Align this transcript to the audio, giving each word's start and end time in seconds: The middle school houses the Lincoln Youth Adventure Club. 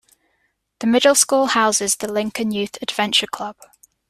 The 0.79 0.87
middle 0.87 1.13
school 1.13 1.45
houses 1.45 1.97
the 1.97 2.11
Lincoln 2.11 2.49
Youth 2.49 2.75
Adventure 2.81 3.27
Club. 3.27 3.55